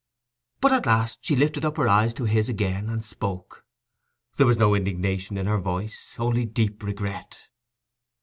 But 0.61 0.73
at 0.73 0.87
last 0.87 1.19
she 1.21 1.35
lifted 1.35 1.63
up 1.63 1.77
her 1.77 1.87
eyes 1.87 2.15
to 2.15 2.23
his 2.23 2.49
again 2.49 2.89
and 2.89 3.05
spoke. 3.05 3.63
There 4.35 4.47
was 4.47 4.57
no 4.57 4.73
indignation 4.73 5.37
in 5.37 5.45
her 5.45 5.59
voice—only 5.59 6.45
deep 6.45 6.81
regret. 6.81 7.37